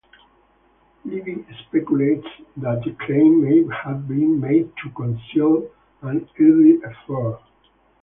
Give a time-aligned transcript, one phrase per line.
[1.05, 2.25] Livy speculates
[2.57, 5.69] that the claim may have been made to conceal
[6.01, 7.37] an earthly affair.